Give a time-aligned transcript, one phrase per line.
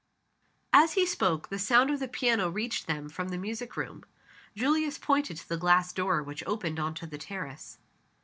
[0.73, 4.03] As he spoke the sound of the piano reached them from the music room.
[4.55, 7.77] Julius pointed to the glass door which opened on to the terrace.